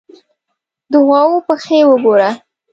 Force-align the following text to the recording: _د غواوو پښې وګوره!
_د 0.91 0.93
غواوو 1.05 1.45
پښې 1.47 1.79
وګوره! 1.89 2.29